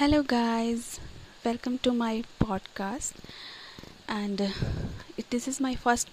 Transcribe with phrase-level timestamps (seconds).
[0.00, 0.98] Hello guys
[1.44, 3.14] welcome to my podcast
[4.10, 4.40] and
[5.18, 6.08] it this is my first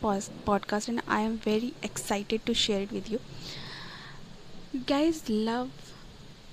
[0.45, 3.19] podcast and I am very excited to share it with you
[4.89, 5.69] guys love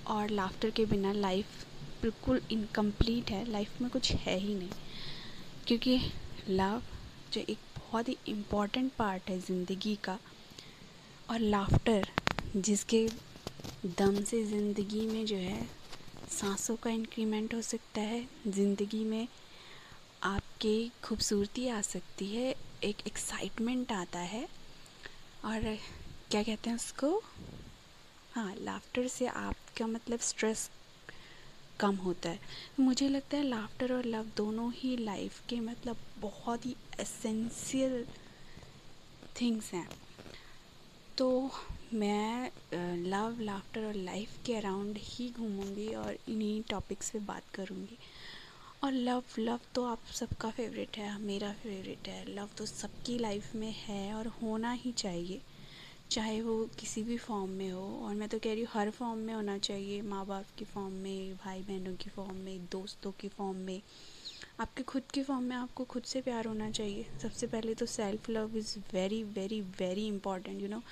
[0.06, 1.64] और laughter के बिना life
[2.02, 3.44] बिल्कुल incomplete है.
[3.50, 4.70] Life में कुछ है ही नहीं.
[5.66, 6.00] क्योंकि
[6.48, 6.82] लव
[7.32, 10.18] जो एक बहुत ही इंपॉर्टेंट पार्ट है ज़िंदगी का
[11.30, 12.08] और लाफ्टर
[12.56, 13.08] जिसके
[13.98, 15.66] दम से ज़िंदगी में जो है,
[16.30, 19.28] सांसों का इंक्रीमेंट हो सकता है। ज़िंदगी में
[20.22, 24.48] आपकी खूबसूरती आ सकती है, एक एक्साइटमेंट आता है।
[25.44, 25.78] और
[26.30, 27.22] क्या कहते हैं उसको?
[28.34, 30.70] हाँ लाफ्टर से आपका मतलब स्ट्रेस
[31.80, 32.38] कम होता है।
[32.80, 38.04] मुझे लगता है लाफ्टर और लव दोनों ही लाइफ के मतलब बहुत ही एसेंशियल
[39.40, 39.88] थिंग्स हैं।
[41.18, 41.50] तो
[41.94, 42.50] मैं
[43.04, 47.98] लव लाफ्टर और लाइफ के अराउंड ही घूमूँगी और इन्हीं टॉपिक्स पे बात करूँगी।
[48.84, 53.54] और लव लव तो आप सबका फेवरेट है, मेरा फेवरेट है। लव तो सबकी लाइफ
[53.54, 55.40] में है और होना ही चाहिए,
[56.10, 59.18] चाहे वो किसी भी फॉर्म में हो। और मैं तो कह रही हूँ, हर फॉर्म
[59.18, 63.28] में होना चाहिए माँ बाप की फॉर्म में भाई बहनों की फॉर्म में, दोस्तों की
[63.28, 63.80] फॉर्म में।
[64.60, 68.30] आपके खुद के फॉर्म में आपको खुद से प्यार होना चाहिए। सबसे पहले तो self
[68.30, 70.82] love is very very very important you know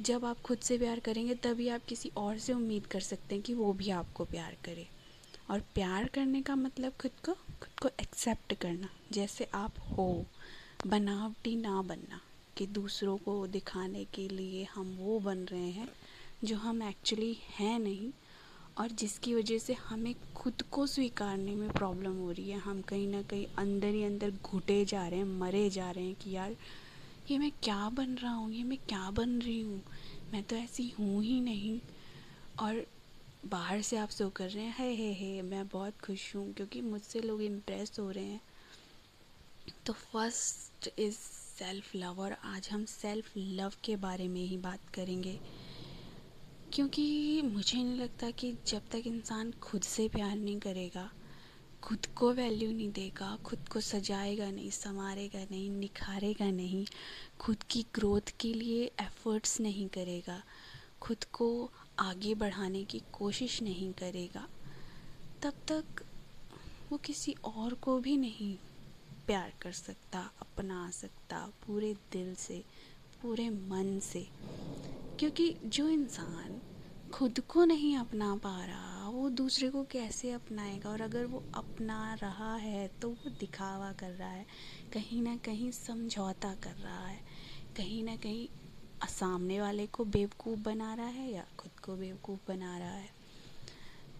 [0.00, 3.44] जब आप खुद से प्यार करेंगे, तभी आप किसी और से उम्मीद कर सकते हैं
[3.44, 4.88] कि वो भी आपको प्यार करे।
[5.50, 10.26] और प्यार करने का मतलब खुद को खुद को एक्सेप्ट करना, जैसे आप हो,
[10.86, 12.20] बनावटी ना बनना,
[12.56, 15.88] कि दूसरों को दिखाने के लिए हम वो बन रहे हैं,
[16.44, 18.10] जो हम एक्चुअली हैं नहीं,
[18.78, 23.08] और जिसकी वजह से हमें खुद को स्वीकारने में प्रॉब्लम हो रही है। हम कहीं
[23.08, 26.56] ना कहीं अंदर ही अंदर घुटे जा रहे हैं, मरे जा रहे हैं कि यार
[27.30, 29.82] ये मैं क्या बन रहा हूँ, ये मैं क्या बन रही हूँ?
[30.32, 31.80] मैं तो ऐसी हूँ ही नहीं।
[32.60, 32.86] और
[33.46, 36.80] बाहर से आप सो कर रहे हैं हे हे हे मैं बहुत खुश हूँ क्योंकि
[36.80, 38.40] मुझसे लोग इम्प्रेस हो रहे हैं।
[39.86, 44.80] तो फ़र्स्ट इज़ सेल्फ लव और आज हम सेल्फ लव के बारे में ही बात
[44.94, 45.38] करेंगे।
[46.72, 51.10] क्योंकि मुझे नहीं लगता कि जब तक इंसान खुद से प्यार नहीं करेगा
[51.82, 56.86] खुद को वैल्यू नहीं देगा, खुद को सजाएगा नहीं, संवारेगा नहीं, निखारेगा नहीं,
[57.40, 60.42] खुद की ग्रोथ के लिए एफर्ट्स नहीं करेगा,
[61.00, 64.48] खुद को आगे बढ़ाने की कोशिश नहीं करेगा,
[65.42, 66.02] तब तक
[66.90, 68.56] वो किसी और को भी नहीं
[69.26, 72.64] प्यार कर सकता, अपना सकता, पूरे दिल से,
[73.22, 74.28] पूरे मन से,
[75.18, 76.60] क्योंकि जो इंसान
[77.10, 80.90] खुद को नहीं अपना पा रहा वो दूसरे को कैसे अपनाएगा?
[80.90, 84.46] और अगर वो अपना रहा है तो वो दिखावा कर रहा है,
[84.92, 87.20] कहीं ना कहीं समझौता कर रहा है,
[87.76, 88.48] कहीं ना कहीं
[89.08, 93.10] सामने वाले को बेवकूफ़ बना रहा है या खुद को बेवकूफ़ बना रहा है।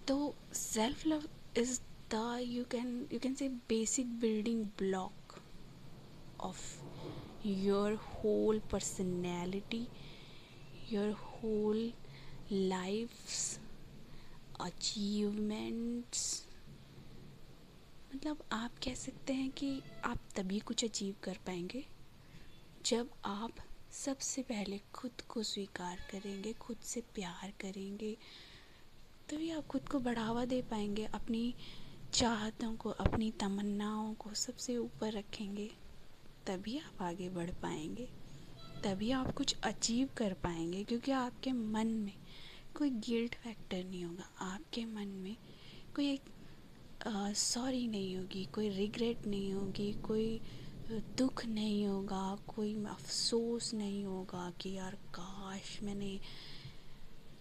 [0.09, 1.79] तो self love is
[2.13, 2.19] the
[2.51, 5.35] you can you can say basic building block
[6.41, 6.61] of
[7.45, 9.81] your whole personality,
[10.91, 11.83] your whole
[12.71, 13.59] life's
[14.63, 16.43] achievements?
[18.15, 21.87] मतलब आप कह सकते हैं कि आप तभी कुछ अचीव कर पाएँगे,
[22.87, 23.53] जब आप
[23.93, 28.17] सबसे पहले खुद को स्वीकार करेंगे, खुद से प्यार करेंगे,
[29.29, 31.55] तभी आप खुद को बढ़ावा दे पाएँगे, अपनी
[32.13, 35.71] चाहतों को, अपनी तमन्नाओं को सबसे ऊपर रखेंगे,
[36.47, 38.09] तभी आप आगे बढ़ पाएँगे,
[38.85, 42.17] तभी आप कुछ अचीव कर पाएँगे, क्योंकि आपके मन में
[42.79, 45.37] कोई गिल्ट फैक्टर नहीं होगा। आपके मन में
[45.97, 46.23] कोई एक
[47.37, 50.41] सॉरी नहीं होगी, कोई रिग्रेट नहीं होगी, कोई
[51.19, 56.19] दुख नहीं होगा, कोई अफसोस नहीं होगा कि यार काश मैंने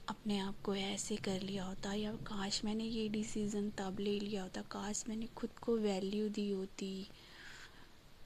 [0.10, 4.44] अपने आप को ऐसे कर लिया होता या काश मैंने ये डिसीज़न तब ले लिया
[4.44, 7.08] होता, काश मैंने खुद को वैल्यू दी होती।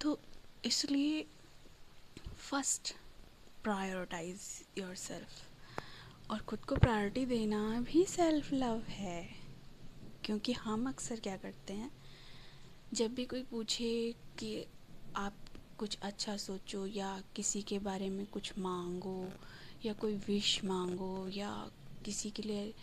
[0.01, 0.19] तो
[0.65, 1.25] इसलिए
[2.39, 2.93] फ़र्स्ट
[3.63, 4.41] प्रायोरिटाइज
[4.77, 5.50] योर सेल्फ
[6.31, 9.29] और खुद को प्रायोरिटी देना भी सेल्फ लव है।
[10.23, 11.91] क्योंकि हम अक्सर क्या करते हैं,
[12.93, 14.65] जब भी कोई पूछे कि
[15.15, 15.37] आप
[15.77, 19.31] कुछ अच्छा सोचो या किसी के बारे में कुछ मांगो
[19.85, 21.71] या कोई विश मांगो या
[22.05, 22.73] किसी के लिए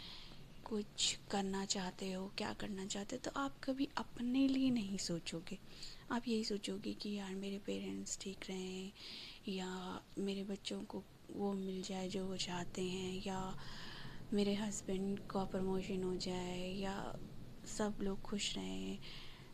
[0.65, 5.59] कुछ करना चाहते हो, क्या करना चाहते हो तो आप कभी अपने लिए नहीं सोचोगे।
[6.11, 8.93] आप यही सोचोगे कि यार मेरे पेरेंट्स ठीक रहें
[9.49, 13.59] या मेरे बच्चों को वो मिल जाए जो वो चाहते हैं, या
[14.33, 17.17] मेरे हस्बैंड का प्रमोशन हो जाए, या
[17.67, 18.99] सब लोग खुश रहें।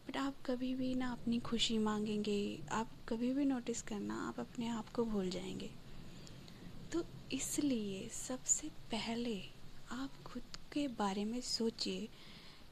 [0.08, 4.68] बट आप कभी भी ना अपनी खुशी मांगेंगे, आप कभी भी नोटिस करना, आप अपने
[4.68, 5.70] आप को भूल जाएँगे।
[6.92, 9.42] तो इसलिए सबसे पहले
[9.90, 10.42] आप खुद
[10.72, 12.08] के बारे में सोचिए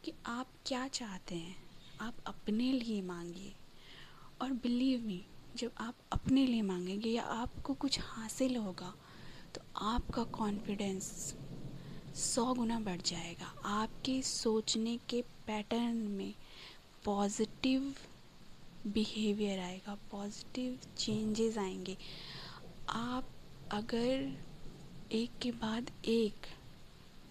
[0.05, 1.57] कि आप क्या चाहते हैं।
[2.01, 3.55] आप अपने लिए मांगिए।
[4.41, 5.27] और बिलीव मी
[5.57, 8.93] जब आप अपने लिए मांगेंगे या आपको कुछ हासिल होगा
[9.55, 11.09] तो आपका कॉन्फिडेंस
[12.15, 16.33] सौ गुना बढ़ जाएगा। आपके सोचने के पैटर्न में
[17.05, 17.93] पॉजिटिव
[18.85, 21.97] बिहेवियर आएगा पॉजिटिव चेंजेस आएँगे।
[22.89, 23.29] आप
[23.71, 24.31] अगर
[25.11, 26.47] एक के बाद एक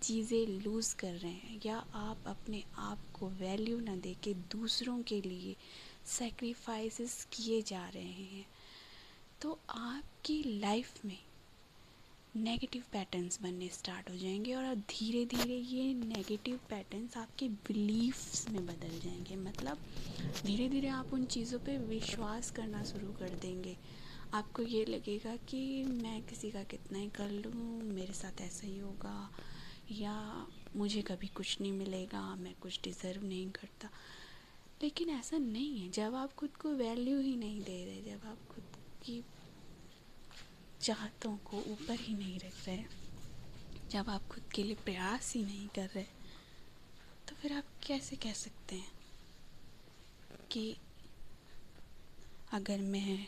[0.01, 5.01] चीज़ें लूज़ कर रहे हैं या आप अपने आप को वैल्यू ना दे के दूसरों
[5.07, 5.55] के लिए
[6.05, 8.45] सेक्रीफाइसेस किए जा रहे हैं।
[9.41, 11.19] तो आपकी लाइफ में
[12.35, 18.65] नेगेटिव पैटर्न्स बनने स्टार्ट हो जाएँगे और धीरे धीरे ये नेगेटिव पैटर्न्स आपके बिलीफ्स में
[18.65, 19.77] बदल जाएँगे। मतलब
[20.45, 23.77] धीरे धीरे आप उन चीज़ों पे विश्वास करना शुरू कर देंगे।
[24.33, 28.79] आपको ये लगेगा कि मैं किसी का कितना ही कर लूँ, मेरे साथ ऐसा ही
[28.79, 29.31] होगा,
[29.91, 33.89] या मुझे कभी कुछ नहीं मिलेगा, मैं कुछ डिज़र्व नहीं करता।
[34.83, 38.47] लेकिन ऐसा नहीं है। जब आप खुद को वैल्यू ही नहीं दे रहे, जब आप
[38.49, 38.63] खुद
[39.03, 39.23] की
[40.81, 42.83] चाहतों को ऊपर ही नहीं रख रहे,
[43.91, 46.03] जब आप खुद के लिए प्रयास ही नहीं कर रहे
[47.27, 48.91] तो फिर आप कैसे कह सकते हैं
[50.51, 50.75] कि
[52.53, 53.25] अगर मैं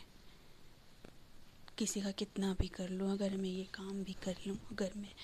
[1.78, 5.14] किसी का कितना भी कर लूँ, अगर मैं ये काम भी कर लूँ, अगर मैं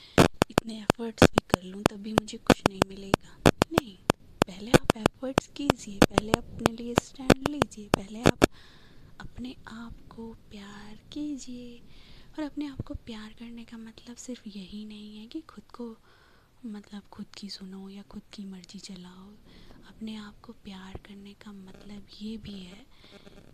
[0.51, 3.37] इतने एफ़र्ट्स भी कर लूँ तब भी मुझे कुछ नहीं मिलेगा?
[3.73, 3.97] नहीं।
[5.31, 8.45] एफ़र्ट्स कीजिए, पहले अपने लिए स्टैंड लीजिए, पहले आप
[9.21, 11.79] अपने आप को प्यार कीजिए।
[12.39, 15.87] और अपने आप को प्यार करने का मतलब सिर्फ़ यही नहीं है कि खुद को
[16.67, 19.31] मतलब खुद की सुनो या खुद की मर्ज़ी चलाओ।
[19.89, 22.87] अपने आप को प्यार करने का मतलब ये भी है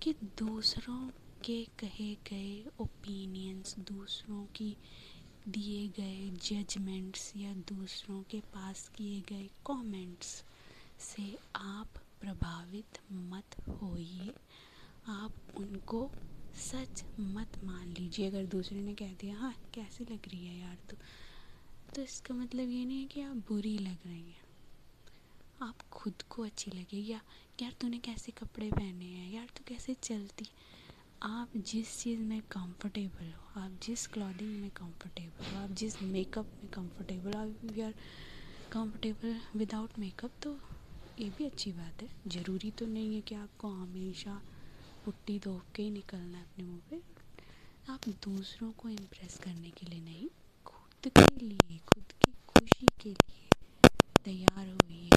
[0.03, 1.11] कि दूसरों
[1.45, 4.77] के कहे गए ओपिनियंस दूसरों की
[5.49, 10.45] दिए गए जजमेंट्स या दूसरों के पास किए गए कमेंट्स
[11.01, 11.89] से आप
[12.21, 14.35] प्रभावित मत होइए।
[15.07, 16.11] आप उनको
[16.57, 20.79] सच मत मान लीजिए। अगर दूसरे ने कह दिया हाँ कैसी लग रही है यार
[20.91, 20.97] तू?
[21.95, 24.47] तो इसका मतलब ये नहीं है कि आप बुरी लग रही हैं।
[25.63, 27.21] आप खुद को अच्छी लगे। या,
[27.63, 29.33] यार, तूने कैसे कपड़े पहने हैं?
[29.33, 30.47] यार, तू कैसे चलती?
[31.23, 36.45] आप जिस चीज़ में कंफर्टेबल हो, आप जिस क्लॉथिंग में कंफर्टेबल हो, आप जिस मेकअप
[36.45, 37.93] में कंफर्टेबल हो, आप, यार
[38.73, 40.61] कंफर्टेबल विदाउट मेकअप तो
[41.19, 44.41] ये भी अच्छी बात है। ज़रूरी तो नहीं है कि आपको हमेशा
[45.05, 47.01] पुट्टी धो के ही निकलना है अपने मुँह पे।
[47.93, 50.29] आप दूसरों को इम्प्रेस करने के लिए नहीं,
[50.67, 53.49] खुद के लिए, खुद की खुशी के लिए
[54.25, 55.11] तैयार हुई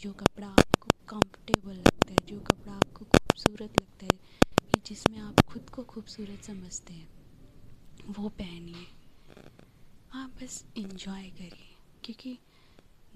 [0.00, 4.18] जो कपड़ा आपको कंफर्टेबल लगता है, जो कपड़ा आपको खूबसूरत लगता है
[4.64, 7.08] कि जिसमें आप खुद को खूबसूरत समझते हैं,
[8.08, 8.86] वो पहनिए।
[10.14, 12.38] आप बस इंजॉय करिए, क्योंकि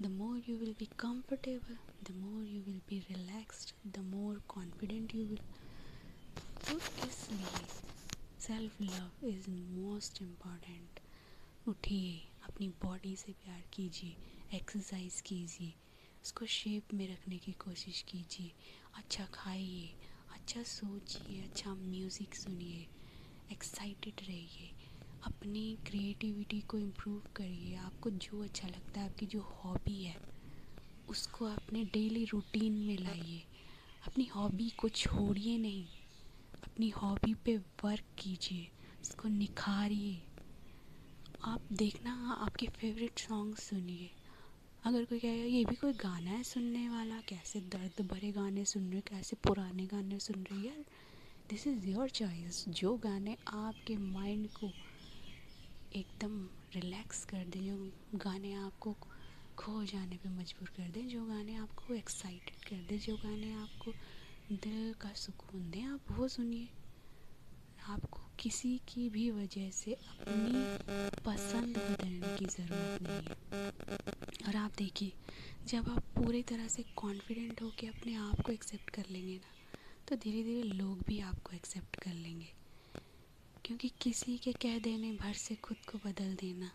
[0.01, 5.15] the more you will be comfortable the more you will be relaxed the more confident
[5.15, 5.39] you will
[6.67, 6.75] तो
[7.07, 7.65] इसलिए
[8.39, 10.99] self love is most important
[11.67, 12.13] उठिए,
[12.43, 15.73] अपनी बॉडी से प्यार कीजिए एक्सरसाइज कीजिए,
[16.23, 18.51] उसको शेप में रखने की कोशिश कीजिए।
[18.97, 19.93] अच्छा खाइए
[20.33, 22.87] अच्छा सोचिए अच्छा म्यूज़िक सुनिए
[23.51, 24.71] एक्साइटेड रहिए।
[25.23, 30.17] अपनी क्रिएटिविटी को इम्प्रूव करिए। आपको जो अच्छा लगता है, आपकी जो हॉबी है,
[31.09, 33.43] उसको अपने डेली रूटीन में लाइए।
[34.07, 35.85] अपनी हॉबी को छोड़िए नहीं।
[36.63, 38.67] अपनी हॉबी पे वर्क कीजिए,
[39.01, 40.21] उसको निखारिए।
[41.43, 44.09] आप देखना, आपके फेवरेट सॉन्ग सुनिए।
[44.83, 47.21] अगर कोई कहेगा, ये भी कोई गाना है सुनने वाला?
[47.21, 50.85] कैसे दर्द भरे गाने सुन रहे कैसे पुराने गाने सुन रहे यार
[51.49, 54.71] दिस इज़ योर चॉइस जो गाने आपके माइंड को
[55.95, 56.33] एकदम
[56.75, 58.95] रिलैक्स कर दें, जो गाने आपको
[59.57, 63.93] खो जाने पे मजबूर कर दें, जो गाने आपको एक्साइटेड कर दें, जो गाने आपको
[64.51, 66.69] दिल का सुकून दें, आप वो सुनिए।
[67.89, 70.63] आपको किसी की भी वजह से अपनी
[71.25, 75.11] पसंद बदलने की ज़रूरत नहीं है। और आप देखिए,
[75.67, 79.53] जब आप पूरी तरह से कॉन्फिडेंट हो के अपने आप को एक्सेप्ट कर लेंगे ना
[80.07, 82.53] तो धीरे धीरे लोग भी आपको एक्सेप्ट कर लेंगे।
[83.69, 86.69] क्योंकि किसी के कह देने भर से खुद को बदल देना,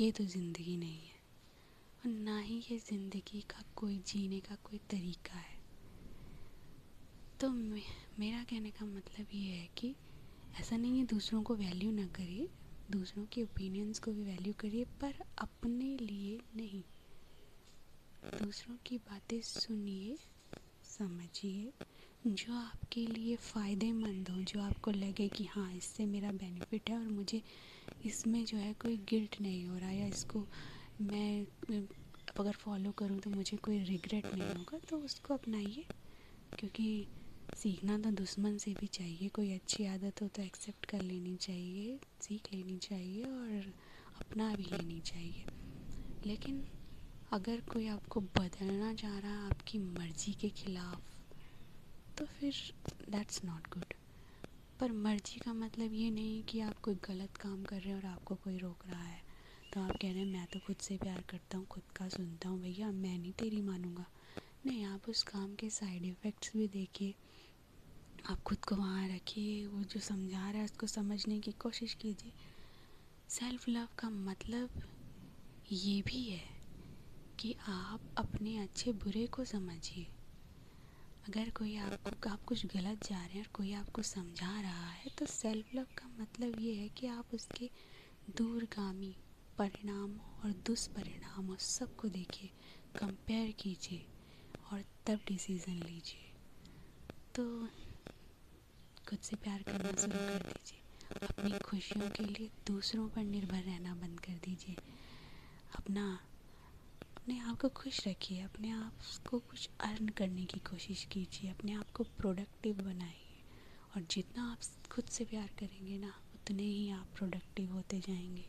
[0.00, 1.20] ये तो ज़िंदगी नहीं है।
[2.00, 5.56] और ना ही ये ज़िंदगी का कोई जीने का कोई तरीका है।
[7.40, 9.94] तो मेरा कहने का मतलब ये है कि
[10.60, 12.48] ऐसा नहीं है दूसरों को वैल्यू ना करिए,
[12.90, 16.82] दूसरों के ओपिनियंस को भी वैल्यू करिए, पर अपने लिए नहीं।
[18.42, 20.18] दूसरों की बातें सुनिए,
[20.88, 21.72] समझिए
[22.24, 27.08] जो आपके लिए फ़ायदेमंद हो, जो आपको लगे कि हाँ इससे मेरा बेनिफिट है और
[27.08, 27.42] मुझे
[28.04, 30.46] इसमें जो है कोई गिल्ट नहीं हो रहा या इसको
[31.00, 31.46] मैं
[32.38, 35.84] अगर फॉलो करूँ तो मुझे कोई रिग्रेट नहीं होगा तो उसको अपनाइए।
[36.58, 37.06] क्योंकि
[37.56, 41.98] सीखना तो दुश्मन से भी चाहिए, कोई अच्छी आदत हो तो एक्सेप्ट कर लेनी चाहिए,
[42.20, 43.72] सीख लेनी चाहिए और
[44.20, 45.44] अपना भी लेनी चाहिए।
[46.26, 46.64] लेकिन
[47.32, 51.11] अगर कोई आपको बदलना चाह रहा है, आपकी मर्ज़ी के ख़िलाफ़
[52.18, 52.54] तो फिर
[53.10, 53.94] दैट्स नॉट गुड
[54.80, 58.06] पर मर्ज़ी का मतलब ये नहीं कि आप कोई गलत काम कर रहे हैं और
[58.06, 59.20] आपको कोई रोक रहा है।
[59.72, 62.48] तो आप कह रहे हैं, मैं तो खुद से प्यार करता हूँ, खुद का सुनता
[62.48, 64.06] हूँ भैया, मैं नहीं तेरी मानूँगा।
[64.66, 67.14] नहीं, आप उस काम के साइड इफ़ेक्ट्स भी देखिए।
[68.30, 72.32] आप खुद को वहाँ रखिए, वो जो समझा रहा है उसको समझने की कोशिश कीजिए।
[73.28, 74.70] सेल्फ लव का मतलब
[75.72, 76.42] ये भी है
[77.38, 80.06] कि आप अपने अच्छे बुरे को समझिए।
[81.28, 85.10] अगर कोई आपको, आप कुछ गलत जा रहे हैं और कोई आपको समझा रहा है
[85.18, 87.70] तो सेल्फ लव का मतलब ये है कि आप उसके
[88.36, 89.16] दूरगामी
[89.58, 92.50] परिणाम और दुष्परिणाम सबको देखिए
[92.98, 94.06] कंपेयर कीजिए
[94.72, 96.32] और तब डिसीज़न लीजिए।
[97.34, 97.68] तो
[99.08, 100.80] खुद से प्यार करना शुरू कर दीजिए।
[101.28, 104.76] अपनी खुशियों के लिए दूसरों पर निर्भर रहना बंद कर दीजिए।
[105.76, 106.20] अपना
[107.22, 108.92] अपने आप को खुश रखिए, अपने आप
[109.30, 113.42] को कुछ अर्न करने की कोशिश कीजिए, अपने आप को प्रोडक्टिव बनाइए।
[113.96, 114.58] और जितना आप
[114.90, 118.48] खुद से प्यार करेंगे ना, उतने ही आप प्रोडक्टिव होते जाएँगे।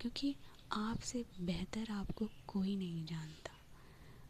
[0.00, 0.36] क्योंकि
[0.72, 3.52] आपसे बेहतर आपको कोई नहीं जानता।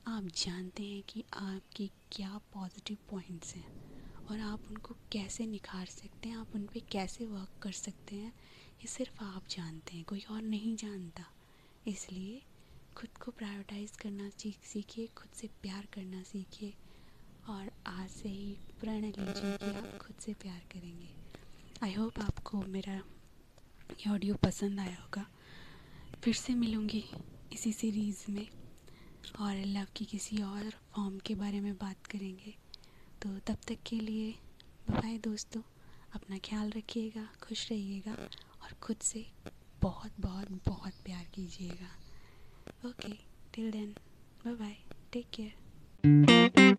[0.06, 3.68] आप जानते हैं कि आपकी क्या पॉजिटिव पॉइंट्स हैं
[4.30, 8.32] और आप उनको कैसे निखार सकते हैं, आप उन पर कैसे वर्क कर सकते हैं,
[8.72, 11.24] ये सिर्फ़ आप जानते हैं, कोई और नहीं जानता।
[11.86, 12.42] इसलिए
[12.96, 16.74] खुद को प्रायोरिटाइज़ करना सीख, सीखिए, खुद से प्यार करना सीखिए
[17.48, 21.08] और आज से ही प्रण लीजिए कि आप खुद से प्यार करेंगे।
[21.82, 22.94] आई होप आपको मेरा
[23.90, 25.26] ये ऑडियो पसंद आया होगा।
[26.24, 27.04] फिर से मिलूँगी
[27.52, 28.48] इसी सीरीज़ में
[29.40, 32.54] और लव की किसी और फॉर्म के बारे में बात करेंगे।
[33.22, 34.32] तो तब तक के लिए
[34.90, 35.62] बाय दोस्तों।
[36.14, 38.12] अपना ख्याल रखिएगा, खुश रहिएगा
[38.62, 39.26] और खुद से
[39.82, 42.03] बहुत बहुत बहुत प्यार कीजिएगा।
[42.86, 43.12] Okay
[43.54, 43.94] till then
[44.44, 44.76] bye bye
[45.12, 46.73] take care